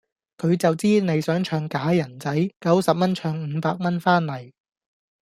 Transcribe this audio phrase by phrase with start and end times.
[0.37, 4.51] 佢就知你想唱假人仔，九十蚊唱五百蚊番嚟